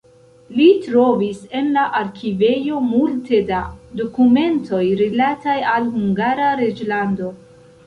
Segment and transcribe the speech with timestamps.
[0.59, 3.61] Li trovis en la arkivejo multe da
[4.01, 7.33] dokumentoj rilataj al Hungara reĝlando.